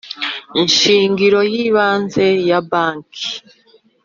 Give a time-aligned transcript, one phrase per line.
[0.77, 3.27] Shingiro y ibanze ya banki